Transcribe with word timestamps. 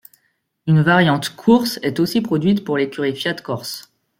Une 0.65 0.81
variante 0.81 1.35
Course 1.35 1.77
est 1.83 1.99
aussi 1.99 2.21
produite 2.21 2.63
pour 2.65 2.75
l'écurie 2.75 3.15
Fiat 3.15 3.35
Corse. 3.35 3.93